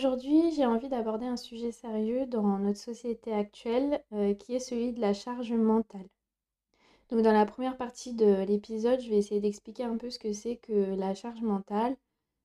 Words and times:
Aujourd'hui, 0.00 0.50
j'ai 0.56 0.64
envie 0.64 0.88
d'aborder 0.88 1.26
un 1.26 1.36
sujet 1.36 1.72
sérieux 1.72 2.24
dans 2.24 2.58
notre 2.58 2.78
société 2.78 3.34
actuelle, 3.34 4.02
euh, 4.14 4.32
qui 4.32 4.54
est 4.54 4.58
celui 4.58 4.94
de 4.94 5.00
la 5.02 5.12
charge 5.12 5.52
mentale. 5.52 6.08
Donc 7.10 7.20
dans 7.20 7.34
la 7.34 7.44
première 7.44 7.76
partie 7.76 8.14
de 8.14 8.44
l'épisode, 8.44 8.98
je 9.02 9.10
vais 9.10 9.18
essayer 9.18 9.42
d'expliquer 9.42 9.84
un 9.84 9.98
peu 9.98 10.08
ce 10.08 10.18
que 10.18 10.32
c'est 10.32 10.56
que 10.56 10.94
la 10.94 11.14
charge 11.14 11.42
mentale, 11.42 11.98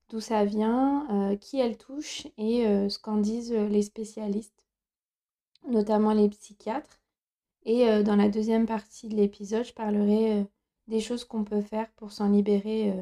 d'où 0.09 0.20
ça 0.20 0.43
vient, 0.43 1.07
euh, 1.09 1.38
qui 1.38 1.57
elle 1.57 1.77
touche 1.77 2.27
et 2.38 2.67
euh, 2.67 2.89
ce 2.89 2.99
qu'en 2.99 3.20
disent 3.20 3.53
les 3.53 3.83
spécialistes, 3.83 4.65
notamment 5.69 6.11
les 6.11 6.27
psychiatres. 6.27 6.99
Et 7.63 7.85
dans 8.03 8.17
la 8.17 8.27
deuxième 8.27 8.65
partie 8.65 9.07
de 9.07 9.15
l'épisode, 9.15 9.63
je 9.63 9.73
parlerai 9.73 10.45
des 10.89 10.99
choses 10.99 11.23
qu'on 11.23 11.45
peut 11.45 11.61
faire 11.61 11.89
pour 11.94 12.11
s'en 12.11 12.27
libérer 12.27 12.94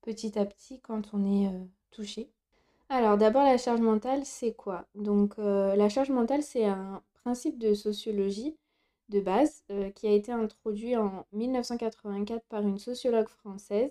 petit 0.00 0.38
à 0.38 0.46
petit 0.46 0.80
quand 0.80 1.12
on 1.12 1.26
est 1.26 1.52
touché. 1.90 2.32
Alors 2.90 3.16
d'abord 3.18 3.44
la 3.44 3.56
charge 3.58 3.80
mentale, 3.80 4.24
c'est 4.24 4.52
quoi? 4.54 4.86
Donc 4.94 5.38
euh, 5.38 5.74
la 5.76 5.88
charge 5.88 6.10
mentale, 6.10 6.42
c'est 6.42 6.64
un 6.66 7.02
principe 7.24 7.58
de 7.58 7.74
sociologie 7.74 8.56
de 9.08 9.20
base 9.20 9.62
euh, 9.70 9.90
qui 9.90 10.06
a 10.06 10.12
été 10.12 10.32
introduit 10.32 10.96
en 10.96 11.26
1984 11.32 12.44
par 12.48 12.62
une 12.62 12.78
sociologue 12.78 13.28
française 13.28 13.90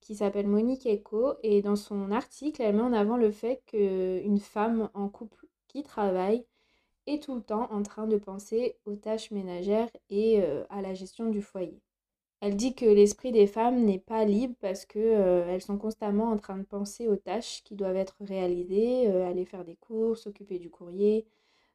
qui 0.00 0.14
s'appelle 0.16 0.48
Monique 0.48 0.86
Eco 0.86 1.34
et 1.42 1.62
dans 1.62 1.76
son 1.76 2.12
article, 2.12 2.62
elle 2.62 2.76
met 2.76 2.82
en 2.82 2.92
avant 2.94 3.16
le 3.18 3.30
fait 3.32 3.62
qu'une 3.66 4.40
femme 4.40 4.90
en 4.94 5.08
couple 5.08 5.46
qui 5.68 5.82
travaille 5.84 6.46
est 7.06 7.22
tout 7.22 7.34
le 7.36 7.42
temps 7.42 7.70
en 7.72 7.82
train 7.84 8.06
de 8.08 8.18
penser 8.18 8.76
aux 8.86 8.96
tâches 8.96 9.30
ménagères 9.32 9.90
et 10.10 10.42
euh, 10.42 10.64
à 10.70 10.82
la 10.82 10.94
gestion 10.94 11.30
du 11.30 11.42
foyer. 11.42 11.80
Elle 12.44 12.56
dit 12.56 12.74
que 12.74 12.84
l'esprit 12.84 13.30
des 13.30 13.46
femmes 13.46 13.84
n'est 13.84 14.00
pas 14.00 14.24
libre 14.24 14.56
parce 14.60 14.84
que 14.84 14.98
euh, 14.98 15.60
sont 15.60 15.78
constamment 15.78 16.32
en 16.32 16.36
train 16.36 16.56
de 16.56 16.64
penser 16.64 17.06
aux 17.06 17.14
tâches 17.14 17.62
qui 17.62 17.76
doivent 17.76 17.94
être 17.94 18.16
réalisées, 18.20 19.08
euh, 19.08 19.30
aller 19.30 19.44
faire 19.44 19.64
des 19.64 19.76
courses, 19.76 20.22
s'occuper 20.22 20.58
du 20.58 20.68
courrier, 20.68 21.24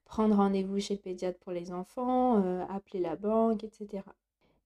prendre 0.03 0.35
rendez-vous 0.35 0.77
chez 0.81 0.95
le 0.95 0.99
pédiatre 0.99 1.39
pour 1.39 1.53
les 1.53 1.71
enfants, 1.71 2.43
euh, 2.43 2.65
appeler 2.67 2.99
la 2.99 3.15
banque, 3.15 3.63
etc. 3.63 4.03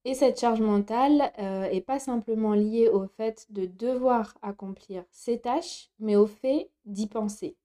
Et 0.04 0.16
cette 0.16 0.40
charge 0.40 0.62
mentale 0.62 1.32
n'est 1.38 1.82
pas 1.82 2.00
simplement 2.00 2.56
liée 2.56 2.90
au 2.90 3.06
fait 3.06 3.46
de 3.52 3.68
devoir 3.68 4.36
accomplir 4.42 5.04
ces 5.12 5.40
tâches, 5.40 5.92
mais 6.00 6.16
au 6.16 6.26
fait 6.26 6.72
d'y 6.86 7.06
penser. 7.06 7.56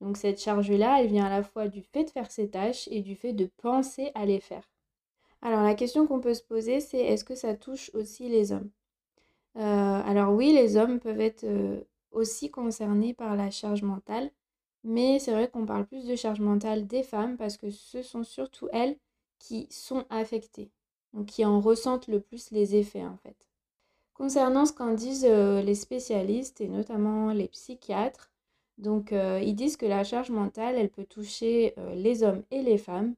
Donc 0.00 0.16
cette 0.16 0.42
charge-là, 0.42 1.00
elle 1.00 1.06
vient 1.06 1.26
à 1.26 1.30
la 1.30 1.44
fois 1.44 1.68
du 1.68 1.82
fait 1.82 2.02
de 2.02 2.10
faire 2.10 2.28
ces 2.28 2.50
tâches 2.50 2.88
et 2.90 3.02
du 3.02 3.14
fait 3.14 3.34
de 3.34 3.48
penser 3.62 4.10
à 4.16 4.26
les 4.26 4.40
faire. 4.40 4.68
Alors 5.46 5.62
la 5.62 5.76
question 5.76 6.08
qu'on 6.08 6.18
peut 6.18 6.34
se 6.34 6.42
poser, 6.42 6.80
c'est 6.80 6.98
est-ce 6.98 7.22
que 7.24 7.36
ça 7.36 7.54
touche 7.54 7.92
aussi 7.94 8.28
les 8.28 8.50
hommes? 8.50 8.68
Euh, 9.56 10.02
Alors 10.04 10.34
oui, 10.34 10.52
les 10.52 10.76
hommes 10.76 10.98
peuvent 10.98 11.20
être 11.20 11.46
aussi 12.10 12.50
concernés 12.50 13.14
par 13.14 13.36
la 13.36 13.52
charge 13.52 13.82
mentale, 13.82 14.32
mais 14.82 15.20
c'est 15.20 15.30
vrai 15.30 15.48
qu'on 15.48 15.64
parle 15.64 15.86
plus 15.86 16.04
de 16.04 16.16
charge 16.16 16.40
mentale 16.40 16.88
des 16.88 17.04
femmes 17.04 17.36
parce 17.36 17.58
que 17.58 17.70
ce 17.70 18.02
sont 18.02 18.24
surtout 18.24 18.68
elles 18.72 18.96
qui 19.38 19.68
sont 19.70 20.04
affectées, 20.10 20.72
donc 21.12 21.26
qui 21.26 21.44
en 21.44 21.60
ressentent 21.60 22.08
le 22.08 22.18
plus 22.18 22.50
les 22.50 22.74
effets 22.74 23.04
en 23.06 23.16
fait. 23.18 23.36
Concernant 24.14 24.66
ce 24.66 24.72
qu'en 24.72 24.94
disent 24.94 25.24
les 25.24 25.76
spécialistes 25.76 26.60
et 26.60 26.66
notamment 26.66 27.32
les 27.32 27.46
psychiatres, 27.46 28.32
donc 28.78 29.12
ils 29.12 29.54
disent 29.54 29.76
que 29.76 29.86
la 29.86 30.02
charge 30.02 30.30
mentale, 30.30 30.74
elle 30.74 30.90
peut 30.90 31.06
toucher 31.06 31.76
les 31.94 32.24
hommes 32.24 32.42
et 32.50 32.62
les 32.62 32.78
femmes, 32.78 33.14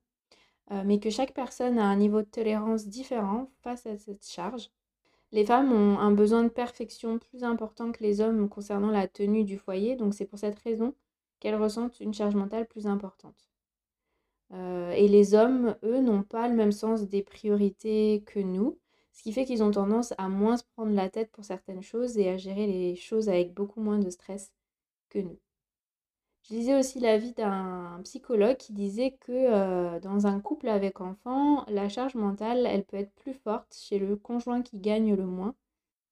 euh, 0.70 0.83
mais 0.84 1.00
que 1.00 1.11
chaque 1.11 1.34
personne 1.34 1.78
a 1.78 1.84
un 1.84 1.97
niveau 1.97 2.20
de 2.20 2.27
tolérance 2.27 2.86
différent 2.86 3.50
face 3.62 3.86
à 3.86 3.97
cette 3.97 4.27
charge. 4.27 4.70
Les 5.33 5.44
femmes 5.44 5.72
ont 5.72 5.98
un 5.98 6.11
besoin 6.11 6.44
de 6.44 6.48
perfection 6.48 7.19
plus 7.19 7.44
important 7.44 7.92
que 7.92 8.02
les 8.02 8.20
hommes 8.20 8.48
concernant 8.48 8.91
la 8.91 9.08
tenue 9.08 9.44
du 9.44 9.58
foyer, 9.58 9.96
donc 9.96 10.14
c'est 10.14 10.27
pour 10.27 10.39
cette 10.39 10.58
raison 10.61 10.94
qu'elles 11.40 11.55
ressentent 11.55 12.01
une 12.01 12.14
charge 12.14 12.34
mentale 12.34 12.67
plus 12.67 12.86
importante. 12.86 13.48
Euh, 14.52 14.90
et 14.92 15.08
les 15.08 15.34
hommes, 15.34 15.77
eux, 15.84 16.01
n'ont 16.01 16.23
pas 16.23 16.48
le 16.48 16.55
même 16.55 16.73
sens 16.73 17.02
des 17.08 17.23
priorités 17.23 18.23
que 18.27 18.40
nous, 18.40 18.79
ce 19.12 19.23
qui 19.23 19.33
fait 19.33 19.45
qu'ils 19.45 19.62
ont 19.62 19.70
tendance 19.70 20.14
à 20.17 20.29
moins 20.29 20.56
se 20.56 20.64
prendre 20.74 20.92
la 20.92 21.11
tête 21.11 21.30
pour 21.33 21.45
certaines 21.45 21.83
choses 21.83 22.18
et 22.18 22.29
à 22.29 22.36
gérer 22.36 22.67
les 22.67 22.96
choses 22.96 23.29
avec 23.29 23.52
beaucoup 23.52 23.80
moins 23.80 23.98
de 23.98 24.11
stress 24.11 24.52
que 25.11 25.18
nous. 25.18 25.39
Je 26.48 26.55
lisais 26.55 26.79
aussi 26.79 26.98
l'avis 26.98 27.35
d'un 27.35 28.01
psychologue 28.05 28.57
qui 28.57 28.73
disait 28.73 29.11
que 29.20 29.33
euh, 29.33 30.01
dans 30.01 30.27
un 30.27 30.41
couple 30.41 30.69
avec 30.69 31.03
enfants, 31.03 31.67
la 31.69 31.91
charge 31.91 32.14
mentale, 32.14 32.67
elle 32.67 32.85
peut 32.85 32.97
être 32.97 33.13
plus 33.17 33.35
forte 33.35 33.77
chez 33.79 33.98
le 33.98 34.17
conjoint 34.17 34.63
qui 34.63 34.79
gagne 34.79 35.14
le 35.14 35.27
moins. 35.27 35.55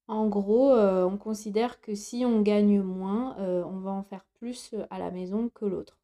En 0.08 0.28
gros, 0.28 0.72
euh, 0.72 1.04
on 1.06 1.16
considère 1.16 1.80
que 1.80 1.94
si 1.94 2.24
on 2.26 2.42
gagne 2.42 2.82
moins, 2.82 3.38
euh, 3.38 3.64
on 3.64 3.78
va 3.78 3.92
en 3.92 4.02
faire 4.02 4.26
plus 4.34 4.74
à 4.90 4.98
la 4.98 5.10
maison 5.10 5.48
que 5.48 5.64
l'autre. 5.64 5.98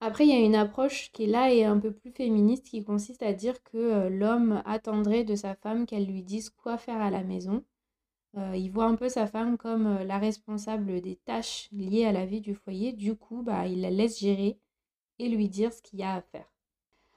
Après, 0.00 0.26
il 0.26 0.30
y 0.30 0.36
a 0.36 0.44
une 0.44 0.54
approche 0.54 1.10
qui 1.12 1.24
est 1.24 1.26
là 1.28 1.50
et 1.50 1.64
un 1.64 1.78
peu 1.78 1.92
plus 1.92 2.12
féministe 2.12 2.66
qui 2.66 2.84
consiste 2.84 3.22
à 3.22 3.32
dire 3.32 3.62
que 3.62 4.08
l'homme 4.08 4.62
attendrait 4.66 5.24
de 5.24 5.34
sa 5.34 5.54
femme 5.54 5.86
qu'elle 5.86 6.06
lui 6.06 6.22
dise 6.22 6.50
quoi 6.50 6.76
faire 6.76 7.00
à 7.00 7.10
la 7.10 7.22
maison 7.22 7.64
euh, 8.38 8.56
il 8.56 8.70
voit 8.70 8.86
un 8.86 8.94
peu 8.94 9.08
sa 9.08 9.26
femme 9.26 9.58
comme 9.58 9.86
euh, 9.86 10.04
la 10.04 10.18
responsable 10.18 11.00
des 11.02 11.16
tâches 11.16 11.68
liées 11.72 12.06
à 12.06 12.12
la 12.12 12.24
vie 12.24 12.40
du 12.40 12.54
foyer. 12.54 12.92
Du 12.92 13.14
coup, 13.14 13.42
bah, 13.42 13.66
il 13.66 13.82
la 13.82 13.90
laisse 13.90 14.20
gérer 14.20 14.58
et 15.18 15.28
lui 15.28 15.48
dire 15.48 15.72
ce 15.72 15.82
qu'il 15.82 15.98
y 15.98 16.02
a 16.02 16.14
à 16.14 16.22
faire. 16.22 16.46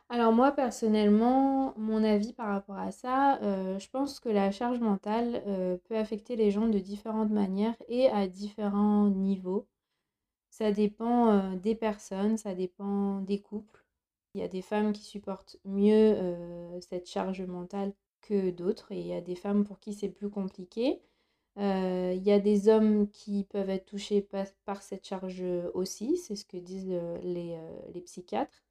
Alors 0.10 0.34
moi, 0.34 0.52
personnellement, 0.52 1.74
mon 1.78 2.04
avis 2.04 2.34
par 2.34 2.48
rapport 2.50 2.78
à 2.78 2.92
ça, 2.92 3.42
euh, 3.42 3.80
je 3.80 3.90
pense 3.90 4.20
que 4.20 4.30
la 4.30 4.52
charge 4.52 4.80
mentale 4.80 5.44
peut 5.86 5.98
affecter 5.98 6.36
les 6.36 6.52
gens 6.52 6.68
de 6.68 6.80
différentes 6.80 7.32
manières 7.32 7.76
et 7.88 8.08
à 8.10 8.28
différents 8.28 9.10
niveaux. 9.10 9.68
Ça 10.52 10.72
dépend 10.72 11.56
des 11.56 11.76
personnes, 11.76 12.38
ça 12.38 12.56
dépend 12.56 13.22
des 13.22 13.42
couples. 13.42 13.86
Il 14.36 14.42
y 14.42 14.44
a 14.44 14.48
des 14.48 14.62
femmes 14.62 14.94
qui 14.94 15.04
supportent 15.04 15.58
mieux 15.66 16.18
cette 16.82 17.10
charge 17.10 17.42
mentale 17.42 17.94
que 18.28 18.52
d'autres 18.52 18.92
et 18.92 19.00
il 19.00 19.08
y 19.08 19.14
a 19.14 19.22
des 19.22 19.36
femmes 19.36 19.64
pour 19.64 19.80
qui 19.80 19.94
c'est 19.94 20.10
plus 20.10 20.30
compliqué. 20.30 21.02
Euh, 21.58 22.14
il 22.16 22.24
y 22.24 22.32
a 22.32 22.40
des 22.40 22.68
hommes 22.68 23.10
qui 23.10 23.46
peuvent 23.46 23.70
être 23.70 23.86
touchés 23.86 24.22
par, 24.66 24.82
cette 24.82 25.06
charge 25.06 25.44
aussi, 25.74 26.18
c'est 26.18 26.36
ce 26.36 26.46
que 26.46 26.58
disent 26.58 26.92
euh, 26.92 27.18
les, 27.24 27.56
euh, 27.56 27.80
les 27.94 28.02
psychiatres. 28.02 28.64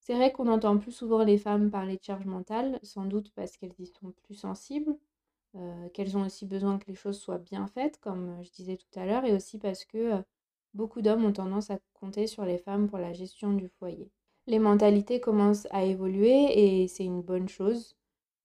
C'est 0.00 0.14
vrai 0.14 0.32
qu'on 0.32 0.48
entend 0.48 0.78
plus 0.78 0.92
souvent 0.92 1.24
les 1.24 1.38
femmes 1.38 1.70
parler 1.70 1.96
de 1.96 2.02
charge 2.02 2.26
mentale, 2.26 2.78
sans 2.82 3.04
doute 3.06 3.30
parce 3.34 3.56
qu'elles 3.56 3.74
y 3.78 3.86
sont 3.86 4.12
plus 4.24 4.34
sensibles, 4.34 4.96
qu'elles 5.94 6.16
ont 6.18 6.26
aussi 6.26 6.46
besoin 6.46 6.78
que 6.78 6.86
les 6.88 6.94
choses 6.94 7.18
soient 7.18 7.38
bien 7.38 7.66
faites, 7.68 7.98
comme 8.00 8.42
je 8.42 8.50
disais 8.50 8.76
tout 8.76 8.98
à 8.98 9.06
l'heure, 9.06 9.24
et 9.24 9.32
aussi 9.32 9.58
parce 9.58 9.84
que 9.86 10.22
beaucoup 10.74 11.00
d'hommes 11.00 11.24
ont 11.24 11.32
tendance 11.32 11.70
à 11.70 11.78
compter 11.94 12.26
sur 12.26 12.44
les 12.44 12.58
femmes 12.58 12.88
pour 12.88 12.98
la 12.98 13.14
gestion 13.14 13.54
du 13.54 13.68
foyer. 13.68 14.10
Les 14.46 14.58
mentalités 14.58 15.20
commencent 15.20 15.68
à 15.70 15.84
évoluer 15.84 16.82
et 16.82 16.88
c'est 16.88 17.04
une 17.04 17.22
bonne 17.22 17.48
chose. 17.48 17.96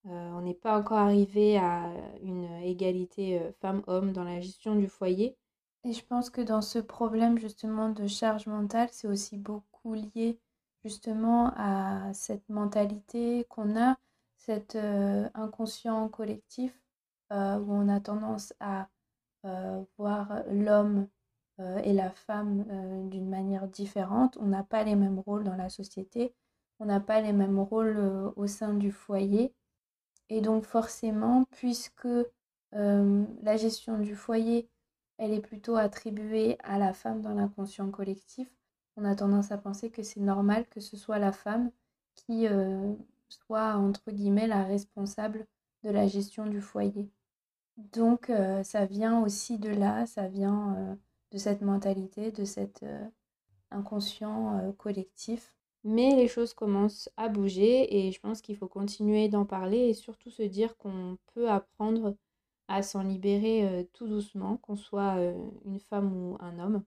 Euh, 0.05 0.29
on 0.31 0.41
n'est 0.41 0.53
pas 0.53 0.77
encore 0.79 0.97
arrivé 0.97 1.57
à 1.57 1.91
une 2.21 2.45
égalité 2.63 3.39
euh, 3.39 3.51
femmes-hommes 3.61 4.13
dans 4.13 4.23
la 4.23 4.39
gestion 4.39 4.75
du 4.75 4.87
foyer. 4.87 5.37
Et 5.83 5.93
je 5.93 6.05
pense 6.05 6.29
que 6.29 6.41
dans 6.41 6.61
ce 6.61 6.79
problème 6.79 7.37
justement 7.37 7.89
de 7.89 8.07
charge 8.07 8.47
mentale, 8.47 8.89
c'est 8.91 9.07
aussi 9.07 9.37
beaucoup 9.37 9.93
lié 9.93 10.39
justement 10.83 11.53
à 11.57 12.13
cette 12.13 12.47
mentalité 12.49 13.45
qu'on 13.49 13.77
a, 13.77 13.97
cet 14.37 14.75
euh, 14.75 15.29
inconscient 15.33 16.07
collectif 16.09 16.73
où 17.31 17.35
on 17.71 17.89
a 17.89 17.99
tendance 17.99 18.55
à 18.59 18.89
voir 19.99 20.41
l'homme 20.49 21.07
et 21.83 21.93
la 21.93 22.09
femme 22.09 22.65
d'une 23.11 23.29
manière 23.29 23.67
différente. 23.67 24.35
On 24.41 24.47
n'a 24.47 24.63
pas 24.63 24.83
les 24.83 24.95
mêmes 24.95 25.19
rôles 25.19 25.43
dans 25.43 25.55
la 25.55 25.69
société, 25.69 26.33
on 26.79 26.85
n'a 26.85 26.99
pas 26.99 27.21
les 27.21 27.33
mêmes 27.33 27.59
rôles 27.59 28.33
au 28.35 28.47
sein 28.47 28.73
du 28.73 28.91
foyer. 28.91 29.53
Et 30.29 30.41
donc 30.41 30.63
forcément, 30.63 31.45
puisque 31.51 32.07
la 32.71 33.57
gestion 33.57 33.97
du 33.97 34.15
foyer, 34.15 34.69
elle 35.17 35.33
est 35.33 35.41
plutôt 35.41 35.75
attribuée 35.75 36.57
à 36.63 36.77
la 36.77 36.93
femme 36.93 37.21
dans 37.21 37.33
l'inconscient 37.33 37.89
collectif, 37.89 38.47
on 38.95 39.05
a 39.05 39.15
tendance 39.15 39.51
à 39.51 39.57
penser 39.57 39.89
que 39.89 40.03
c'est 40.03 40.19
normal 40.19 40.67
que 40.69 40.79
ce 40.79 40.97
soit 40.97 41.19
la 41.19 41.31
femme 41.31 41.71
qui 42.15 42.47
soit, 43.29 43.75
entre 43.75 44.11
guillemets, 44.11 44.47
la 44.47 44.63
responsable 44.63 45.47
de 45.83 45.89
la 45.89 46.07
gestion 46.07 46.45
du 46.45 46.61
foyer. 46.61 47.09
Donc 47.77 48.31
ça 48.63 48.85
vient 48.85 49.21
aussi 49.21 49.57
de 49.57 49.69
là, 49.69 50.05
ça 50.05 50.27
vient 50.27 50.97
de 51.31 51.37
cette 51.37 51.61
mentalité, 51.61 52.31
de 52.31 52.43
cet 52.45 52.85
inconscient 53.71 54.73
collectif 54.77 55.53
mais 55.83 56.15
les 56.15 56.27
choses 56.27 56.53
commencent 56.53 57.09
à 57.17 57.29
bouger 57.29 58.07
et 58.07 58.11
je 58.11 58.19
pense 58.19 58.41
qu'il 58.41 58.57
faut 58.57 58.67
continuer 58.67 59.29
d'en 59.29 59.45
parler 59.45 59.89
et 59.89 59.93
surtout 59.93 60.29
se 60.29 60.43
dire 60.43 60.77
qu'on 60.77 61.17
peut 61.33 61.49
apprendre 61.49 62.15
à 62.67 62.83
s'en 62.83 63.01
libérer 63.03 63.67
euh, 63.67 63.83
tout 63.93 64.07
doucement, 64.07 64.57
qu'on 64.57 64.75
soit 64.75 65.17
euh, 65.17 65.33
une 65.65 65.79
femme 65.79 66.15
ou 66.15 66.37
un 66.39 66.59
homme, 66.59 66.83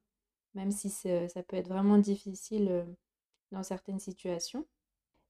même 0.55 0.71
si 0.71 0.91
ça 0.91 1.43
peut 1.43 1.57
être 1.57 1.69
vraiment 1.69 1.99
difficile 1.99 2.69
euh, 2.71 2.85
dans 3.51 3.63
certaines 3.63 3.99
situations. 3.99 4.67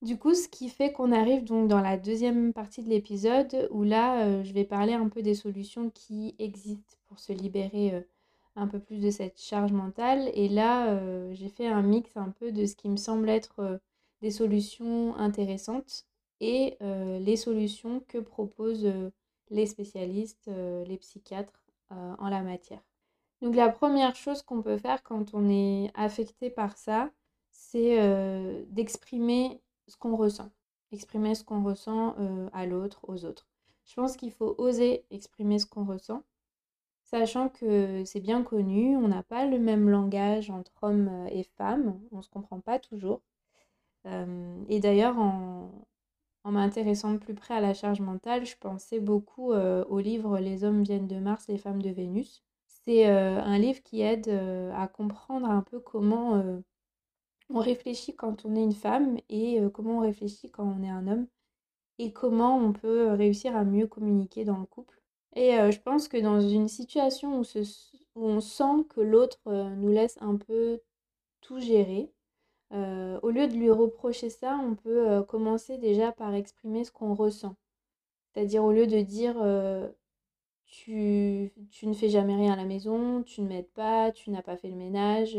Du 0.02 0.18
coup, 0.18 0.34
ce 0.34 0.48
qui 0.48 0.68
fait 0.68 0.92
qu'on 0.92 1.12
arrive 1.12 1.44
donc 1.44 1.68
dans 1.68 1.80
la 1.80 1.96
deuxième 1.96 2.52
partie 2.52 2.82
de 2.82 2.88
l'épisode 2.88 3.68
où 3.70 3.84
là, 3.84 4.42
je 4.42 4.52
vais 4.52 4.64
parler 4.64 4.94
un 4.94 5.08
peu 5.08 5.22
des 5.22 5.36
solutions 5.36 5.90
qui 5.90 6.34
existent 6.40 6.96
pour 7.06 7.20
se 7.20 7.32
libérer 7.32 8.04
un 8.54 8.66
peu 8.66 8.78
plus 8.78 9.00
de 9.00 9.10
cette 9.10 9.40
charge 9.40 9.72
mentale. 9.72 10.30
Et 10.34 10.48
là, 10.48 10.98
j'ai 11.32 11.48
fait 11.48 11.66
un 11.66 11.82
mix 11.82 12.16
un 12.16 12.30
peu 12.30 12.52
de 12.52 12.66
ce 12.66 12.76
qui 12.76 12.88
me 12.88 12.96
semble 12.96 13.28
être 13.28 13.80
des 14.20 14.30
solutions 14.30 15.16
intéressantes 15.16 16.06
et 16.40 16.76
les 16.80 17.36
solutions 17.36 18.00
que 18.08 18.18
proposent 18.18 18.92
les 19.50 19.66
spécialistes, 19.66 20.50
les 20.86 20.96
psychiatres 20.98 21.64
en 21.90 22.28
la 22.28 22.42
matière. 22.42 22.82
Donc 23.40 23.56
la 23.56 23.68
première 23.68 24.14
chose 24.14 24.42
qu'on 24.42 24.62
peut 24.62 24.78
faire 24.78 25.02
quand 25.02 25.34
on 25.34 25.48
est 25.48 25.90
affecté 25.94 26.48
par 26.48 26.76
ça, 26.76 27.10
c'est 27.50 28.64
d'exprimer 28.68 29.60
ce 29.88 29.96
qu'on 29.96 30.16
ressent. 30.16 30.50
Exprimer 30.92 31.34
ce 31.34 31.42
qu'on 31.42 31.64
ressent 31.64 32.14
à 32.52 32.66
l'autre, 32.66 33.00
aux 33.08 33.24
autres. 33.24 33.48
Je 33.84 33.94
pense 33.94 34.16
qu'il 34.16 34.30
faut 34.30 34.54
oser 34.58 35.04
exprimer 35.10 35.58
ce 35.58 35.66
qu'on 35.66 35.84
ressent, 35.84 36.22
sachant 37.12 37.48
que 37.48 38.04
c'est 38.04 38.20
bien 38.20 38.42
connu, 38.42 38.96
on 38.96 39.08
n'a 39.08 39.22
pas 39.22 39.46
le 39.46 39.58
même 39.58 39.88
langage 39.88 40.50
entre 40.50 40.72
hommes 40.82 41.26
et 41.30 41.44
femmes, 41.44 42.00
on 42.10 42.18
ne 42.18 42.22
se 42.22 42.30
comprend 42.30 42.60
pas 42.60 42.78
toujours. 42.78 43.20
et 44.68 44.80
d'ailleurs, 44.80 45.18
en, 45.18 45.70
m'intéressant 46.44 47.12
de 47.12 47.18
plus 47.18 47.34
près 47.34 47.54
à 47.54 47.60
la 47.60 47.74
charge 47.74 48.00
mentale, 48.00 48.46
je 48.46 48.56
pensais 48.58 49.00
beaucoup 49.00 49.52
au 49.52 49.98
livre 50.00 50.38
Les 50.38 50.64
hommes 50.64 50.82
viennent 50.82 51.06
de 51.08 51.18
Mars, 51.18 51.46
les 51.48 51.58
femmes 51.58 51.82
de 51.82 51.90
Vénus. 51.90 52.42
C'est 52.66 53.06
un 53.06 53.58
livre 53.58 53.82
qui 53.82 54.00
aide 54.02 54.28
à 54.74 54.88
comprendre 54.88 55.50
un 55.50 55.62
peu 55.62 55.80
comment 55.80 56.42
on 57.50 57.60
réfléchit 57.60 58.16
quand 58.16 58.44
on 58.46 58.56
est 58.56 58.64
une 58.64 58.74
femme 58.74 59.18
et 59.28 59.60
comment 59.74 59.98
on 59.98 60.00
réfléchit 60.00 60.50
quand 60.50 60.64
on 60.64 60.82
est 60.82 60.90
un 60.90 61.06
homme 61.06 61.26
et 61.98 62.12
comment 62.12 62.56
on 62.56 62.72
peut 62.72 63.12
réussir 63.12 63.56
à 63.56 63.64
mieux 63.64 63.86
communiquer 63.86 64.44
dans 64.44 64.58
le 64.58 64.66
couple. 64.66 65.01
Et 65.34 65.52
je 65.70 65.80
pense 65.80 66.08
que 66.08 66.18
dans 66.18 66.40
une 66.40 66.68
situation 66.68 67.40
où, 67.40 67.44
on 68.14 68.40
sent 68.40 68.84
que 68.90 69.00
l'autre 69.00 69.40
nous 69.46 69.88
laisse 69.88 70.18
un 70.20 70.36
peu 70.36 70.80
tout 71.40 71.58
gérer, 71.60 72.12
au 72.70 73.30
lieu 73.30 73.48
de 73.48 73.54
lui 73.54 73.70
reprocher 73.70 74.30
ça, 74.30 74.58
on 74.62 74.74
peut 74.74 75.22
commencer 75.24 75.78
déjà 75.78 76.12
par 76.12 76.34
exprimer 76.34 76.84
ce 76.84 76.92
qu'on 76.92 77.14
ressent. 77.14 77.56
C'est-à-dire 78.32 78.64
au 78.64 78.72
lieu 78.72 78.86
de 78.86 79.00
dire 79.00 79.36
tu, 80.66 81.52
tu, 81.70 81.86
ne 81.86 81.94
fais 81.94 82.08
jamais 82.08 82.36
rien 82.36 82.52
à 82.52 82.56
la 82.56 82.64
maison, 82.64 83.22
tu 83.22 83.40
ne 83.42 83.48
m'aides 83.48 83.70
pas, 83.72 84.12
tu 84.12 84.30
n'as 84.30 84.42
pas 84.42 84.56
fait 84.56 84.68
le 84.68 84.76
ménage, 84.76 85.38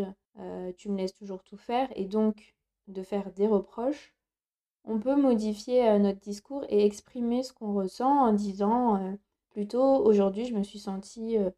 tu 0.77 0.89
me 0.89 0.97
laisses 0.97 1.13
toujours 1.13 1.43
tout 1.43 1.57
faire, 1.57 1.87
et 1.95 2.05
donc 2.05 2.55
de 2.87 3.03
faire 3.03 3.31
des 3.31 3.47
reproches, 3.47 4.13
on 4.85 4.99
peut 4.99 5.15
modifier 5.15 5.87
euh, 5.87 5.99
notre 5.99 6.19
discours 6.19 6.65
et 6.69 6.85
exprimer 6.85 7.43
ce 7.43 7.53
qu'on 7.53 7.73
ressent 7.73 8.27
en 8.27 8.33
disant 8.33 8.97
euh, 8.97 9.11
plutôt 9.53 10.05
aujourd'hui 10.05 10.45
je 10.45 10.55
me 10.55 10.63
suis 10.63 10.79
sentie 10.79 11.37
euh, 11.37 11.51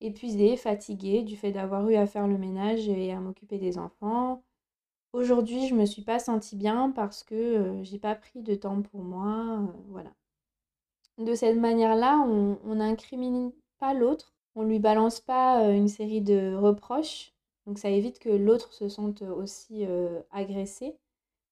épuisée, 0.00 0.56
fatiguée 0.56 1.22
du 1.22 1.36
fait 1.36 1.52
d'avoir 1.52 1.88
eu 1.88 1.96
à 1.96 2.06
faire 2.06 2.28
le 2.28 2.38
ménage 2.38 2.88
et 2.88 3.12
à 3.12 3.20
m'occuper 3.20 3.58
des 3.58 3.78
enfants. 3.78 4.42
Aujourd'hui, 5.12 5.68
je 5.68 5.74
me 5.74 5.86
suis 5.86 6.02
pas 6.02 6.18
sentie 6.18 6.56
bien 6.56 6.90
parce 6.90 7.22
que 7.22 7.80
j'ai 7.82 7.98
pas 8.00 8.16
pris 8.16 8.42
de 8.42 8.54
temps 8.56 8.82
pour 8.82 9.02
moi, 9.02 9.60
voilà. 9.88 10.12
De 11.18 11.34
cette 11.34 11.56
manière-là, 11.56 12.18
on 12.18 12.74
n'incrimine 12.74 13.52
pas 13.78 13.94
l'autre, 13.94 14.34
on 14.56 14.64
lui 14.64 14.80
balance 14.80 15.20
pas 15.20 15.70
une 15.70 15.88
série 15.88 16.20
de 16.20 16.56
reproches, 16.56 17.32
donc 17.66 17.78
ça 17.78 17.90
évite 17.90 18.18
que 18.18 18.30
l'autre 18.30 18.72
se 18.72 18.88
sente 18.88 19.22
aussi 19.22 19.86
agressé 20.32 20.98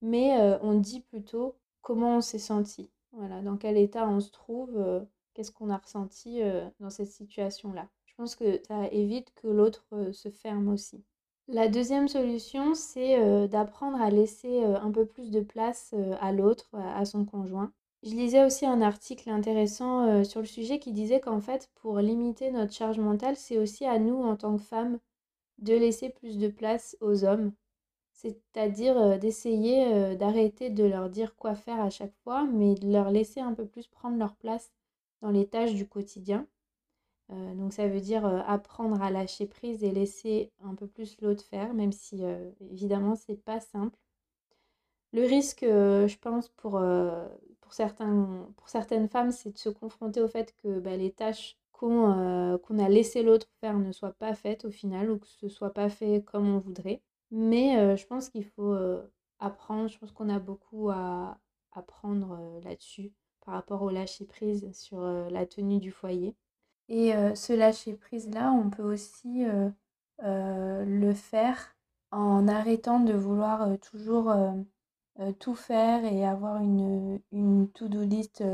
mais 0.02 0.36
on 0.62 0.74
dit 0.74 1.00
plutôt 1.00 1.56
comment 1.80 2.18
on 2.18 2.20
s'est 2.20 2.38
senti, 2.38 2.90
voilà, 3.12 3.40
dans 3.40 3.56
quel 3.56 3.78
état 3.78 4.06
on 4.06 4.20
se 4.20 4.30
trouve, 4.30 4.76
qu'est-ce 5.34 5.52
qu'on 5.52 5.70
a 5.70 5.76
ressenti 5.76 6.40
dans 6.80 6.90
cette 6.90 7.10
situation-là? 7.10 7.88
Je 8.06 8.14
pense 8.16 8.36
que 8.36 8.60
ça 8.66 8.86
évite 8.88 9.32
que 9.34 9.48
l'autre 9.48 9.84
se 10.12 10.28
ferme 10.30 10.68
aussi. 10.68 11.02
La 11.48 11.68
deuxième 11.68 12.08
solution, 12.08 12.74
c'est 12.74 13.48
d'apprendre 13.48 14.00
à 14.00 14.10
laisser 14.10 14.62
un 14.62 14.90
peu 14.90 15.06
plus 15.06 15.30
de 15.30 15.40
place 15.40 15.94
à 16.20 16.32
l'autre, 16.32 16.70
à 16.74 17.04
son 17.04 17.24
conjoint. 17.24 17.72
Je 18.02 18.10
lisais 18.10 18.44
aussi 18.44 18.66
un 18.66 18.80
article 18.82 19.30
intéressant 19.30 20.24
sur 20.24 20.40
le 20.40 20.46
sujet 20.46 20.78
qui 20.78 20.92
disait 20.92 21.20
qu'en 21.20 21.40
fait, 21.40 21.70
pour 21.76 21.98
limiter 21.98 22.50
notre 22.50 22.72
charge 22.72 22.98
mentale, 22.98 23.36
c'est 23.36 23.58
aussi 23.58 23.86
à 23.86 23.98
nous, 23.98 24.22
en 24.22 24.36
tant 24.36 24.56
que 24.56 24.62
femmes, 24.62 24.98
de 25.58 25.74
laisser 25.74 26.10
plus 26.10 26.38
de 26.38 26.48
place 26.48 26.96
aux 27.00 27.24
hommes 27.24 27.52
c'est-à-dire 28.12 29.18
d'essayer 29.18 30.14
d'arrêter 30.16 30.70
de 30.70 30.84
leur 30.84 31.10
dire 31.10 31.34
quoi 31.34 31.54
faire 31.54 31.80
à 31.80 31.90
chaque 31.90 32.14
fois, 32.22 32.44
mais 32.44 32.74
de 32.74 32.90
leur 32.90 33.10
laisser 33.10 33.40
un 33.40 33.52
peu 33.52 33.66
plus 33.66 33.88
prendre 33.88 34.16
leur 34.16 34.36
place 34.36 34.70
dans 35.22 35.30
les 35.30 35.46
tâches 35.48 35.74
du 35.74 35.88
quotidien. 35.88 36.46
donc 37.30 37.72
ça 37.72 37.88
veut 37.88 38.00
dire 38.00 38.26
apprendre 38.46 39.00
à 39.02 39.10
lâcher 39.10 39.46
prise 39.46 39.82
et 39.84 39.90
laisser 39.92 40.52
un 40.62 40.74
peu 40.74 40.86
plus 40.86 41.16
l'autre 41.22 41.44
faire, 41.44 41.74
même 41.74 41.92
si 41.92 42.22
évidemment 42.60 43.16
c'est 43.16 43.42
pas 43.42 43.60
simple. 43.60 43.98
Le 45.12 45.22
risque, 45.22 45.60
je 45.62 46.18
pense, 46.18 46.48
pour, 46.50 46.82
pour, 47.60 47.72
certains, 47.74 48.48
pour 48.56 48.68
certaines 48.68 49.08
femmes, 49.08 49.30
c'est 49.30 49.52
de 49.52 49.58
se 49.58 49.68
confronter 49.68 50.20
au 50.22 50.28
fait 50.28 50.54
que 50.62 50.80
bah, 50.80 50.96
les 50.96 51.12
tâches 51.12 51.58
qu'on 51.72 52.08
a 52.10 52.88
laissé 52.88 53.22
l'autre 53.22 53.48
faire 53.60 53.78
ne 53.78 53.92
soient 53.92 54.14
pas 54.14 54.34
faites 54.34 54.64
au 54.64 54.70
final 54.70 55.10
ou 55.10 55.18
que 55.18 55.26
ce 55.26 55.48
soit 55.48 55.72
pas 55.74 55.88
fait 55.90 56.22
comme 56.24 56.48
on 56.48 56.58
voudrait. 56.58 57.02
Mais 57.30 57.96
je 57.96 58.06
pense 58.06 58.28
qu'il 58.28 58.44
faut 58.44 58.76
apprendre, 59.38 59.88
je 59.88 59.98
pense 59.98 60.12
qu'on 60.12 60.28
a 60.28 60.38
beaucoup 60.38 60.90
à 60.90 61.38
apprendre 61.72 62.60
là-dessus 62.64 63.12
par 63.44 63.54
rapport 63.54 63.82
au 63.82 63.90
lâcher-prise 63.90 64.70
sur 64.72 65.00
la 65.02 65.46
tenue 65.46 65.78
du 65.78 65.90
foyer. 65.90 66.34
Et 66.88 67.12
ce 67.34 67.52
lâcher-prise-là, 67.52 68.52
on 68.52 68.70
peut 68.70 68.82
aussi 68.82 69.44
le 70.20 71.12
faire 71.14 71.74
en 72.10 72.46
arrêtant 72.48 73.00
de 73.00 73.14
vouloir 73.14 73.78
toujours 73.80 74.34
tout 75.38 75.54
faire 75.54 76.04
et 76.04 76.26
avoir 76.26 76.60
une, 76.60 77.20
une 77.32 77.68
to-do 77.70 78.02
list 78.02 78.44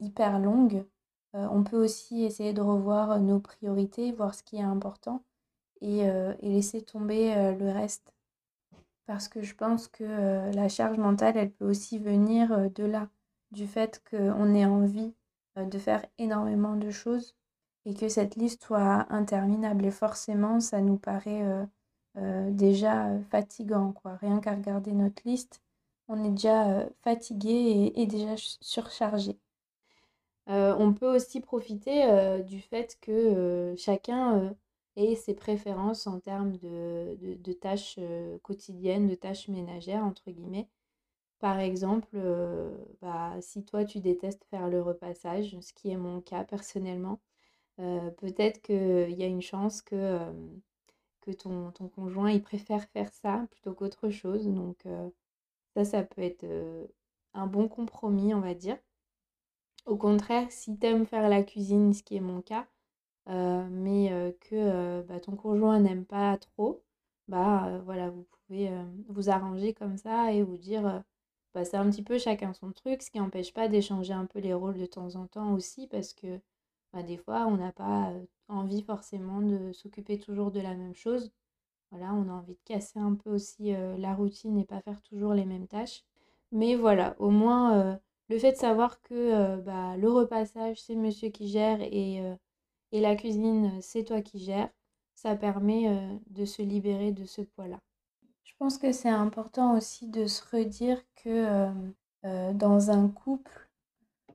hyper 0.00 0.38
longue. 0.38 0.84
on 1.34 1.64
peut 1.64 1.82
aussi 1.82 2.24
essayer 2.24 2.52
de 2.52 2.60
revoir 2.60 3.20
nos 3.20 3.40
priorités, 3.40 4.12
voir 4.12 4.34
ce 4.34 4.42
qui 4.42 4.56
est 4.56 4.62
important 4.62 5.24
et, 5.80 6.04
laisser 6.42 6.82
tomber 6.82 7.34
le 7.58 7.70
reste. 7.70 8.14
Parce 9.06 9.28
que 9.28 9.42
je 9.42 9.54
pense 9.54 9.88
que 9.88 10.04
la 10.54 10.68
charge 10.68 10.96
mentale, 10.96 11.36
elle 11.36 11.50
peut 11.50 11.68
aussi 11.68 11.98
venir 11.98 12.70
de 12.70 12.84
là, 12.84 13.08
du 13.52 13.66
fait 13.66 14.02
qu'on 14.10 14.54
ait 14.54 14.66
envie 14.66 15.14
de 15.56 15.78
faire 15.78 16.04
énormément 16.18 16.76
de 16.76 16.90
choses 16.90 17.36
et 17.84 17.94
que 17.94 18.08
cette 18.08 18.36
liste 18.36 18.64
soit 18.64 19.06
interminable. 19.10 19.86
Et 19.86 19.90
forcément, 19.90 20.60
ça 20.60 20.80
nous 20.80 20.96
paraît 20.96 21.44
déjà 22.50 23.10
fatigant. 23.30 23.92
Quoi. 23.92 24.16
Rien 24.16 24.40
qu'à 24.40 24.54
regarder 24.54 24.92
notre 24.92 25.22
liste, 25.26 25.62
on 26.08 26.24
est 26.24 26.30
déjà 26.30 26.86
fatigué 27.02 27.92
et, 27.94 28.06
déjà 28.06 28.34
surchargé. 28.36 29.38
on 30.46 30.92
peut 30.94 31.14
aussi 31.14 31.40
profiter 31.40 32.42
du 32.44 32.60
fait 32.60 32.98
que 33.00 33.74
chacun 33.76 34.54
et 34.96 35.16
ses 35.16 35.34
préférences 35.34 36.06
en 36.06 36.20
termes 36.20 36.56
de, 36.58 37.52
tâches 37.60 37.98
quotidiennes, 38.42 39.08
de 39.08 39.14
tâches 39.14 39.48
ménagères, 39.48 40.04
entre 40.04 40.30
guillemets. 40.30 40.68
Par 41.42 41.58
exemple, 41.58 42.16
bah, 43.00 43.34
si 43.40 43.64
toi 43.64 43.84
tu 43.84 43.98
détestes 44.00 44.44
faire 44.44 44.68
le 44.68 44.80
repassage, 44.80 45.58
ce 45.60 45.72
qui 45.72 45.90
est 45.90 45.96
mon 45.96 46.20
cas 46.20 46.44
personnellement, 46.44 47.20
peut-être 47.78 48.62
qu'il 48.62 49.10
y 49.10 49.24
a 49.24 49.26
une 49.26 49.42
chance 49.42 49.82
que, 49.82 50.20
ton, 51.38 51.72
ton, 51.72 51.88
conjoint 51.88 52.30
il 52.30 52.42
préfère 52.42 52.84
faire 52.90 53.12
ça 53.12 53.46
plutôt 53.50 53.74
qu'autre 53.74 54.08
chose. 54.10 54.46
Donc 54.46 54.86
ça, 55.74 55.84
ça 55.84 56.04
peut 56.04 56.22
être 56.22 56.46
un 57.34 57.48
bon 57.48 57.68
compromis, 57.68 58.34
on 58.34 58.40
va 58.40 58.54
dire. 58.54 58.78
Au 59.86 59.96
contraire, 59.96 60.46
si 60.52 60.78
tu 60.78 60.86
aimes 60.86 61.06
faire 61.06 61.28
la 61.28 61.42
cuisine, 61.42 61.92
ce 61.92 62.04
qui 62.04 62.16
est 62.16 62.20
mon 62.20 62.40
cas, 62.42 62.68
mais 63.26 64.36
que 64.42 65.02
bah, 65.02 65.18
ton 65.20 65.34
conjoint 65.36 65.80
n'aime 65.80 66.04
pas 66.04 66.36
trop, 66.38 66.84
bah 67.28 67.80
voilà, 67.84 68.10
vous 68.10 68.26
pouvez 68.46 68.70
vous 69.08 69.28
arranger 69.30 69.74
comme 69.74 69.96
ça 69.96 70.32
et 70.32 70.42
vous 70.44 70.56
dire 70.56 71.02
bah, 71.54 71.64
c'est 71.64 71.76
un 71.76 71.88
petit 71.90 72.02
peu 72.02 72.18
chacun 72.18 72.52
son 72.54 72.72
truc, 72.72 73.02
ce 73.02 73.10
qui 73.10 73.18
n'empêche 73.18 73.52
pas 73.52 73.68
d'échanger 73.68 74.12
un 74.12 74.26
peu 74.26 74.38
les 74.40 74.54
rôles 74.54 74.78
de 74.78 74.86
temps 74.86 75.14
en 75.16 75.26
temps 75.26 75.54
aussi, 75.54 75.86
parce 75.88 76.12
que 76.14 76.40
bah, 76.92 77.02
des 77.02 77.16
fois, 77.18 77.46
on 77.46 77.56
n'a 77.56 77.72
pas 77.72 78.12
envie 78.48 78.82
forcément 78.82 79.40
de 79.42 79.72
s'occuper 79.72 80.18
toujours 80.18 80.50
de 80.52 80.60
la 80.60 80.74
même 80.74 80.94
chose. 80.94 81.32
Voilà, 81.90 82.14
on 82.14 82.28
a 82.28 82.32
envie 82.32 82.54
de 82.54 82.60
casser 82.64 82.98
un 82.98 83.14
peu 83.14 83.30
aussi 83.30 83.72
la 83.98 84.14
routine 84.14 84.58
et 84.58 84.64
pas 84.64 84.80
faire 84.82 85.02
toujours 85.02 85.34
les 85.34 85.44
mêmes 85.44 85.68
tâches. 85.68 86.04
Mais 86.52 86.74
voilà, 86.76 87.16
au 87.18 87.30
moins, 87.30 88.00
le 88.28 88.38
fait 88.38 88.52
de 88.52 88.56
savoir 88.56 89.00
que 89.02 89.60
bah, 89.60 89.96
le 89.96 90.10
repassage, 90.10 90.80
c'est 90.82 90.96
monsieur 90.96 91.28
qui 91.30 91.48
gère 91.48 91.80
et 91.82 92.22
et 92.92 93.00
la 93.00 93.16
cuisine, 93.16 93.80
c'est 93.80 94.04
toi 94.04 94.22
qui 94.22 94.38
gères, 94.38 94.70
ça 95.16 95.34
permet 95.34 95.90
de 96.30 96.44
se 96.44 96.62
libérer 96.62 97.10
de 97.10 97.24
ce 97.24 97.42
poids-là. 97.42 97.80
Je 98.44 98.52
pense 98.58 98.78
que 98.78 98.92
c'est 98.92 99.08
important 99.08 99.76
aussi 99.76 100.08
de 100.08 100.26
se 100.26 100.42
redire 100.54 101.00
que 101.16 101.68
dans 102.52 102.90
un 102.90 103.08
couple, 103.08 103.68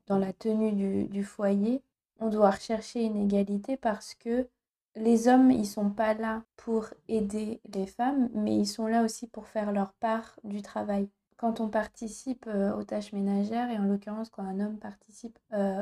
dans 0.06 0.18
la 0.18 0.32
tenue 0.32 1.04
du, 1.06 1.24
foyer, 1.24 1.82
on 2.18 2.28
doit 2.28 2.50
rechercher 2.50 3.02
une 3.04 3.16
égalité 3.16 3.76
parce 3.76 4.14
que 4.14 4.48
les 4.96 5.28
hommes, 5.28 5.50
ils 5.50 5.66
sont 5.66 5.90
pas 5.90 6.14
là 6.14 6.42
pour 6.56 6.88
aider 7.08 7.60
les 7.72 7.86
femmes, 7.86 8.28
mais 8.34 8.56
ils 8.56 8.66
sont 8.66 8.86
là 8.86 9.04
aussi 9.04 9.26
pour 9.28 9.46
faire 9.46 9.72
leur 9.72 9.92
part 9.94 10.38
du 10.44 10.60
travail. 10.60 11.08
Quand 11.36 11.60
on 11.60 11.68
participe 11.68 12.48
aux 12.76 12.82
tâches 12.82 13.12
ménagères, 13.12 13.70
et 13.70 13.78
en 13.78 13.84
l'occurrence 13.84 14.28
quand 14.28 14.42
un 14.42 14.58
homme 14.60 14.78
participe 14.78 15.38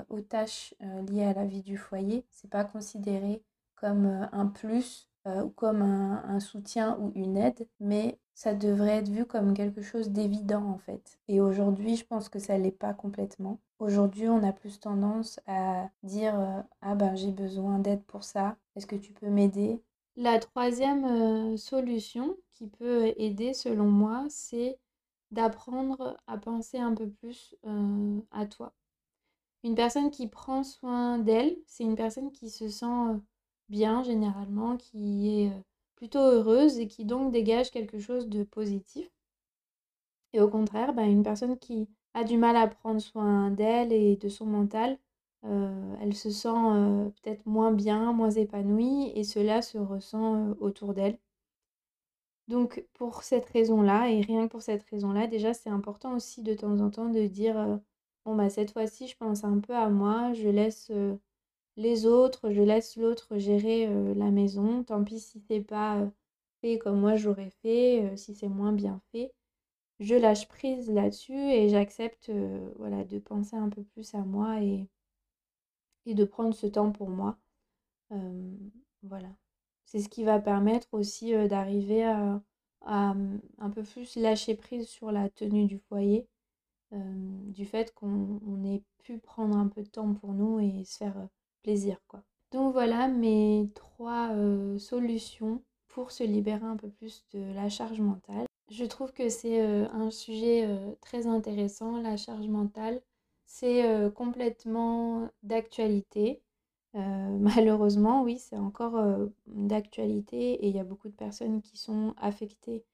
aux 0.09 0.21
tâches 0.21 0.75
liées 1.09 1.25
à 1.25 1.33
la 1.33 1.47
vie 1.47 1.62
du 1.62 1.78
foyer, 1.78 2.26
c'est 2.30 2.50
pas 2.50 2.64
considéré 2.64 3.42
comme 3.75 4.28
un 4.33 4.47
plus 4.47 5.09
ou 5.26 5.49
comme 5.50 5.83
un, 5.83 6.40
soutien 6.40 6.99
ou 7.00 7.12
une 7.14 7.37
aide, 7.37 7.66
mais 7.80 8.18
ça 8.35 8.54
devrait 8.54 8.99
être 8.99 9.09
vu 9.09 9.25
comme 9.25 9.54
quelque 9.54 9.83
chose 9.83 10.11
d'évident 10.11 10.64
en 10.64 10.78
fait. 10.78 11.18
Et 11.28 11.40
aujourd'hui, 11.40 11.97
je 11.97 12.04
pense 12.04 12.28
que 12.28 12.38
ça 12.38 12.59
l'est 12.59 12.71
pas 12.71 12.95
complètement. 12.95 13.59
Aujourd'hui, 13.78 14.28
on 14.28 14.42
a 14.42 14.52
plus 14.52 14.78
tendance 14.78 15.40
à 15.47 15.88
dire 16.02 16.64
ah 16.80 16.95
ben 16.95 17.14
j'ai 17.16 17.33
besoin 17.33 17.78
d'aide 17.78 18.02
pour 18.04 18.25
ça. 18.25 18.56
Est-ce 18.76 18.87
que 18.87 18.97
tu 18.97 19.12
peux 19.12 19.28
m'aider? 19.28 19.80
La 20.16 20.38
troisième 20.38 21.56
solution 21.56 22.37
qui 22.52 22.68
peut 22.68 23.12
aider 23.16 23.52
selon 23.52 23.87
moi, 23.87 24.25
c'est 24.28 24.78
d'apprendre 25.30 26.16
à 26.26 26.38
penser 26.38 26.78
un 26.78 26.95
peu 26.95 27.09
plus 27.09 27.56
à 28.30 28.47
toi. 28.47 28.73
Une 29.64 29.75
personne 29.75 30.11
qui 30.11 30.28
prend 30.28 30.62
soin 30.62 31.18
d'elle, 31.18 31.56
c'est 31.66 31.83
une 31.83 31.97
personne 31.97 32.30
qui 32.30 32.50
se 32.50 32.68
sent 32.68 33.21
bien 33.68 34.02
généralement, 34.02 34.76
qui 34.76 35.42
est 35.42 35.52
plutôt 35.94 36.20
heureuse 36.20 36.78
et 36.78 36.88
qui 36.88 37.04
donc 37.04 37.32
dégage 37.32 37.70
quelque 37.70 37.99
chose 37.99 38.28
de 38.28 38.44
positif. 38.44 39.11
Et 40.32 40.40
au 40.40 40.49
contraire, 40.49 40.92
bah, 40.92 41.04
une 41.04 41.23
personne 41.23 41.58
qui 41.58 41.88
a 42.14 42.25
du 42.25 42.37
mal 42.38 42.56
à 42.56 42.66
prendre 42.68 43.00
soin 43.00 43.50
d'elle 43.50 43.92
et 43.92 44.16
de 44.16 44.28
son 44.28 44.46
mental, 44.46 44.99
elle 46.00 46.14
se 46.14 46.30
sent 46.30 46.49
peut-être 47.23 47.46
moins 47.46 47.73
bien, 47.73 48.12
moins 48.12 48.30
épanouie 48.30 49.12
et 49.14 49.23
cela 49.25 49.62
se 49.62 49.78
ressent 49.78 50.50
autour 50.61 50.92
d'elle. 50.94 51.18
Donc 52.49 52.85
pour 52.94 53.23
cette 53.23 53.46
raison-là, 53.46 54.11
et 54.11 54.20
rien 54.20 54.46
que 54.46 54.52
pour 54.52 54.62
cette 54.62 54.85
raison-là, 54.85 55.26
déjà 55.26 55.54
c'est 55.54 55.70
important 55.70 56.14
aussi 56.14 56.42
de 56.42 56.54
temps 56.54 56.78
en 56.80 56.90
temps 56.90 57.08
de 57.08 57.26
dire 57.26 57.80
bon 58.25 58.35
bah 58.37 58.50
cette 58.50 58.73
fois-ci 58.73 59.08
je 59.08 59.16
pense 59.16 59.44
un 59.44 59.58
peu 59.61 59.75
à 59.75 59.88
moi, 59.88 60.32
je 60.32 60.49
laisse 60.49 60.90
les 61.76 62.06
autres, 62.06 62.50
je 62.50 62.62
laisse 62.62 62.97
l'autre 62.97 63.38
gérer 63.38 63.87
la 64.14 64.30
maison, 64.30 64.85
tant 64.85 65.04
pis 65.04 65.21
si 65.21 65.40
c'est 65.49 65.61
pas 65.62 66.11
fait 66.61 66.78
comme 66.78 67.00
moi 67.00 67.16
j'aurais 67.16 67.50
fait, 67.62 68.16
si 68.16 68.35
c'est 68.35 68.49
moins 68.49 68.73
bien 68.73 69.00
fait. 69.12 69.33
Je 70.00 70.14
lâche 70.16 70.49
prise 70.49 70.90
là-dessus 70.90 71.35
et 71.35 71.68
j'accepte 71.71 72.30
voilà 72.76 73.04
de 73.04 73.18
penser 73.21 73.56
un 73.56 73.68
peu 73.71 73.83
plus 73.85 74.14
à 74.14 74.21
moi 74.21 74.62
et, 74.62 74.88
et 76.06 76.14
de 76.14 76.25
prendre 76.25 76.54
ce 76.54 76.66
temps 76.66 76.90
pour 76.90 77.11
moi. 77.11 77.37
voilà. 79.02 79.28
C'est 79.87 80.00
ce 80.00 80.09
qui 80.09 80.25
va 80.25 80.40
permettre 80.40 80.88
aussi 80.92 81.33
d'arriver 81.49 82.04
à, 82.04 83.14
mmh, 83.14 83.40
un 83.59 83.71
peu 83.71 83.83
plus 83.83 84.16
lâcher 84.16 84.54
prise 84.56 84.88
sur 84.88 85.12
la 85.12 85.28
tenue 85.30 85.66
du 85.66 85.78
foyer, 85.78 86.26
du 86.92 87.64
fait 87.66 87.92
qu'on 87.95 88.64
ait 88.64 88.83
pu 88.99 89.18
prendre 89.18 89.56
un 89.56 89.68
peu 89.68 89.83
de 89.83 89.88
temps 89.88 90.14
pour 90.14 90.33
nous 90.33 90.61
et 90.61 90.85
se 90.85 90.99
faire 90.99 91.28
Donc 92.52 92.73
voilà 92.73 93.08
mes 93.08 93.68
trois 93.75 94.30
solutions 94.78 95.62
pour 95.88 96.11
se 96.11 96.25
libérer 96.25 96.64
un 96.64 96.76
peu 96.76 96.88
plus 96.88 97.25
de 97.32 97.52
la 97.54 97.68
charge 97.68 98.00
mentale. 98.00 98.46
Je 98.70 98.85
trouve 98.85 99.12
que 99.12 99.28
c'est 99.28 99.61
un 99.61 100.11
sujet 100.11 100.68
très 101.00 101.26
intéressant, 101.26 102.00
la 102.00 102.16
charge 102.16 102.49
mentale. 102.49 103.00
C'est 103.46 103.85
complètement 104.14 105.28
d'actualité. 105.42 106.42
Malheureusement, 106.94 108.23
oui, 108.23 108.38
c'est 108.38 108.56
encore 108.56 109.02
d'actualité 109.46 110.64
et 110.64 110.68
il 110.68 110.76
y 110.76 110.80
a 110.80 110.85
beaucoup 110.85 111.08
de 111.08 111.14
personnes 111.14 111.62
qui 111.62 111.76
sont 111.76 112.14
affectées 112.16 112.85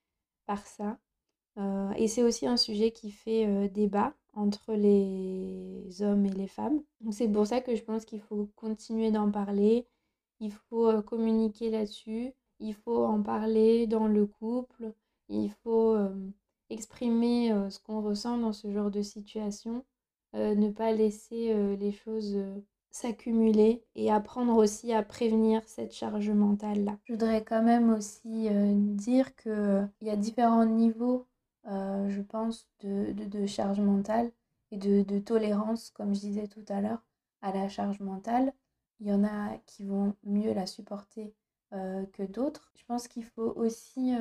par 0.47 0.67
ça. 0.67 0.99
Et 1.97 2.09
c'est 2.09 2.23
aussi 2.23 2.47
un 2.47 2.57
sujet 2.57 2.91
qui 2.91 3.11
fait 3.11 3.69
débat 3.69 4.15
entre 4.35 4.75
les 4.75 6.03
hommes 6.03 6.27
et 6.27 6.33
les 6.33 6.49
femmes. 6.49 6.83
c'est 7.11 7.29
pour 7.29 7.47
ça 7.47 7.61
que 7.61 7.77
je 7.77 7.83
pense 7.83 8.05
qu'il 8.05 8.21
faut 8.21 8.49
continuer 8.57 9.11
d'en 9.11 9.31
parler, 9.31 9.87
il 10.41 10.53
faut 10.53 11.03
communiquer 11.03 11.71
là-dessus, 11.71 12.33
il 12.61 12.75
faut 12.75 13.05
en 13.05 13.23
parler 13.23 13.87
dans 13.87 14.07
le 14.09 14.27
couple, 14.27 14.93
il 15.29 15.51
faut 15.63 15.97
exprimer 16.71 17.51
ce 17.71 17.79
qu'on 17.81 18.01
ressent 18.01 18.39
dans 18.39 18.53
ce 18.53 18.73
genre 18.73 18.91
de 18.91 19.03
situation, 19.03 19.85
ne 20.35 20.71
pas 20.71 20.93
laisser 20.93 21.77
les 21.77 21.93
choses 21.93 22.39
s'accumuler 22.93 23.83
et 23.95 24.11
apprendre 24.13 24.55
aussi 24.57 24.93
à 24.93 25.03
prévenir 25.03 25.63
cette 25.67 25.93
charge 25.93 26.31
mentale-là. 26.31 26.99
Je 27.05 27.15
voudrais 27.15 27.43
quand 27.43 27.63
même 27.63 27.93
aussi 27.93 28.49
euh, 28.49 28.75
dire 28.77 29.35
qu'il 29.35 29.51
euh, 29.51 29.87
y 30.03 30.11
a 30.11 30.17
différents 30.17 30.67
niveaux, 30.67 31.27
euh, 31.67 32.09
je 32.11 32.23
pense, 32.23 32.69
de, 32.81 33.13
de, 33.13 33.47
charge 33.47 33.81
mentale 33.81 34.33
et 34.71 34.77
de, 34.79 35.03
de, 35.03 35.19
tolérance, 35.19 35.91
comme 35.91 36.15
je 36.15 36.21
disais 36.21 36.49
tout 36.49 36.65
à 36.69 36.81
l'heure, 36.81 37.05
à 37.43 37.53
la 37.53 37.69
charge 37.69 38.01
mentale. 38.01 38.53
Il 39.01 39.09
y 39.09 39.13
en 39.13 39.25
a 39.25 39.59
qui 39.67 39.85
vont 39.85 40.15
mieux 40.25 40.53
la 40.55 40.67
supporter 40.67 41.35
que 41.71 42.23
d'autres. 42.25 42.71
Je 42.77 42.85
pense 42.85 43.09
qu'il 43.09 43.25
faut 43.25 43.53
aussi 43.57 44.13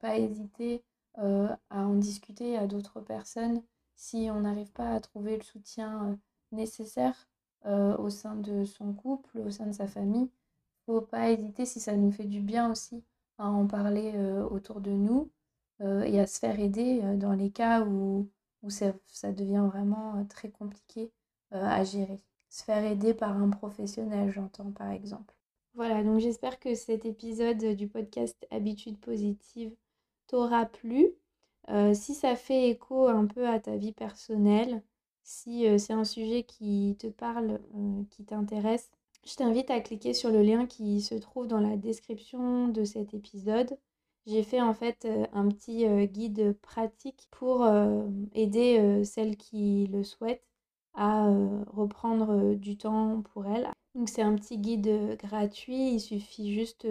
pas 0.00 0.18
hésiter 0.18 0.82
à 1.16 1.56
en 1.70 1.94
discuter 1.94 2.58
à 2.58 2.66
d'autres 2.66 3.00
personnes 3.00 3.62
si 3.96 4.28
on 4.30 4.40
n'arrive 4.40 4.72
pas 4.72 4.90
à 4.92 5.00
trouver 5.00 5.36
le 5.36 5.42
soutien 5.42 6.18
nécessaire 6.52 7.28
euh, 7.66 7.96
au 7.96 8.10
sein 8.10 8.36
de 8.36 8.64
son 8.64 8.92
couple, 8.92 9.38
au 9.38 9.50
sein 9.50 9.66
de 9.66 9.72
sa 9.72 9.86
famille. 9.86 10.30
Faut 10.86 11.00
pas 11.00 11.30
hésiter, 11.30 11.64
si 11.64 11.80
ça 11.80 11.96
nous 11.96 12.12
fait 12.12 12.26
du 12.26 12.40
bien 12.40 12.70
aussi, 12.70 13.02
à 13.38 13.48
en 13.48 13.66
parler 13.66 14.12
euh, 14.14 14.46
autour 14.48 14.80
de 14.80 14.90
nous 14.90 15.22
euh, 15.22 15.33
et 16.06 16.20
à 16.20 16.26
se 16.26 16.38
faire 16.38 16.58
aider 16.60 17.00
dans 17.16 17.32
les 17.32 17.50
cas 17.50 17.84
où, 17.84 18.28
ça, 18.68 19.32
devient 19.32 19.68
vraiment 19.70 20.24
très 20.26 20.50
compliqué 20.50 21.10
à 21.50 21.84
gérer. 21.84 22.22
Se 22.48 22.64
faire 22.64 22.84
aider 22.84 23.14
par 23.14 23.36
un 23.36 23.50
professionnel, 23.50 24.30
j'entends 24.30 24.70
par 24.70 24.90
exemple. 24.90 25.34
Voilà, 25.74 26.02
donc 26.04 26.20
j'espère 26.20 26.60
que 26.60 26.74
cet 26.74 27.04
épisode 27.04 27.64
du 27.76 27.88
podcast 27.88 28.36
Habitude 28.50 28.98
positive 28.98 29.74
t'aura 30.28 30.66
plu. 30.66 31.10
si 31.94 32.14
ça 32.14 32.36
fait 32.36 32.70
écho 32.70 33.08
un 33.08 33.26
peu 33.26 33.48
à 33.48 33.60
ta 33.60 33.76
vie 33.76 33.92
personnelle, 33.92 34.82
si 35.24 35.66
c'est 35.78 35.92
un 35.92 36.04
sujet 36.04 36.44
qui 36.44 36.96
te 36.98 37.08
parle, 37.08 37.60
qui 38.10 38.24
t'intéresse, 38.24 38.90
je 39.26 39.36
t'invite 39.36 39.70
à 39.70 39.80
cliquer 39.80 40.12
sur 40.12 40.30
le 40.30 40.42
lien 40.42 40.66
qui 40.66 41.00
se 41.00 41.14
trouve 41.14 41.46
dans 41.46 41.60
la 41.60 41.76
description 41.76 42.68
de 42.68 42.84
cet 42.84 43.14
épisode. 43.14 43.78
J'ai 44.26 44.42
fait 44.42 44.60
en 44.60 44.74
fait 44.74 45.06
un 45.32 45.48
petit 45.48 45.86
guide 46.08 46.56
pratique 46.62 47.28
pour 47.30 47.66
aider 48.32 49.04
celles 49.04 49.36
qui 49.36 49.86
le 49.88 50.02
souhaitent 50.02 50.48
à 50.94 51.28
reprendre 51.66 52.54
du 52.54 52.78
temps 52.78 53.22
pour 53.32 53.46
elles. 53.46 53.68
Donc 53.94 54.08
c'est 54.08 54.22
un 54.22 54.34
petit 54.34 54.58
guide 54.58 55.16
gratuit, 55.18 55.94
il 55.94 56.00
suffit 56.00 56.54
juste 56.54 56.86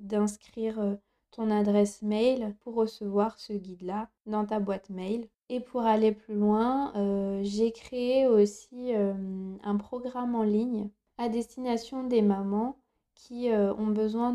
d'inscrire 0.00 0.98
ton 1.30 1.50
adresse 1.50 2.02
mail 2.02 2.56
pour 2.60 2.74
recevoir 2.74 3.38
ce 3.38 3.52
guide-là 3.52 4.08
dans 4.26 4.44
ta 4.44 4.60
boîte 4.60 4.90
mail. 4.90 5.28
Et 5.50 5.60
pour 5.60 5.82
aller 5.82 6.12
plus 6.12 6.34
loin, 6.34 6.92
euh, 6.96 7.40
j'ai 7.42 7.72
créé 7.72 8.26
aussi 8.26 8.94
euh, 8.94 9.14
un 9.62 9.76
programme 9.76 10.34
en 10.34 10.42
ligne 10.42 10.90
à 11.16 11.28
destination 11.28 12.04
des 12.04 12.22
mamans 12.22 12.76
qui 13.18 13.50
euh, 13.50 13.74
ont 13.74 13.88
besoin 13.88 14.32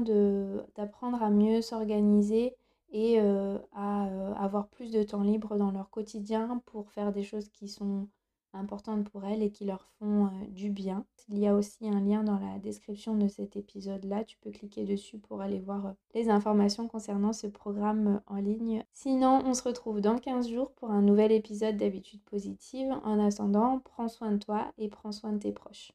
d'apprendre 0.75 1.23
à 1.23 1.31
mieux 1.31 1.61
s'organiser 1.61 2.55
et 2.91 3.19
à 3.19 4.03
avoir 4.37 4.67
plus 4.67 4.91
de 4.91 5.01
temps 5.01 5.23
libre 5.23 5.57
dans 5.57 5.71
leur 5.71 5.89
quotidien 5.89 6.61
pour 6.67 6.91
faire 6.91 7.11
des 7.11 7.23
choses 7.23 7.49
qui 7.49 7.67
sont 7.67 8.07
importantes 8.53 9.09
pour 9.09 9.25
elles 9.25 9.41
et 9.41 9.49
qui 9.49 9.65
leur 9.65 9.87
font 9.97 10.29
du 10.49 10.69
bien. 10.69 11.03
Il 11.29 11.39
y 11.39 11.47
a 11.47 11.55
aussi 11.55 11.87
un 11.87 12.01
lien 12.01 12.23
dans 12.23 12.37
la 12.37 12.59
description 12.59 13.15
de 13.15 13.27
cet 13.27 13.55
épisode-là. 13.55 14.25
Tu 14.25 14.37
peux 14.37 14.51
cliquer 14.51 14.83
dessus 14.83 15.17
pour 15.17 15.41
aller 15.41 15.59
voir 15.59 15.95
les 16.13 16.29
informations 16.29 16.87
concernant 16.87 17.33
ce 17.33 17.47
programme 17.47 18.21
en 18.27 18.35
ligne. 18.35 18.83
Sinon, 18.93 19.41
on 19.45 19.53
se 19.53 19.63
retrouve 19.63 20.01
dans 20.01 20.17
15 20.17 20.49
jours 20.49 20.71
pour 20.73 20.91
un 20.91 21.01
nouvel 21.01 21.31
épisode 21.31 21.77
d'habitude 21.77 22.21
positive. 22.23 22.91
En 23.03 23.19
attendant, 23.19 23.79
prends 23.79 24.09
soin 24.09 24.31
de 24.31 24.37
toi 24.37 24.71
et 24.77 24.89
prends 24.89 25.13
soin 25.13 25.31
de 25.31 25.39
tes 25.39 25.53
proches. 25.53 25.93